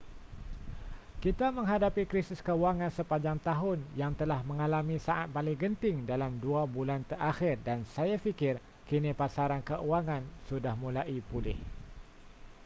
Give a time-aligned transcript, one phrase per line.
[1.23, 7.01] kita menghadapi krisis kewangan sepanjang tahun yang telah mengalami saat paling genting dalam dua bulan
[7.11, 8.55] terakhir dan saya fikir
[8.89, 11.59] kini pasaran kewangan sudah mulai pulih